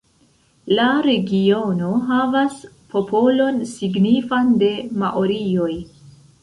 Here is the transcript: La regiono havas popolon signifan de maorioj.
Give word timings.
La 0.79 0.85
regiono 1.07 1.91
havas 2.07 2.57
popolon 2.95 3.63
signifan 3.75 4.53
de 4.65 4.73
maorioj. 5.05 5.75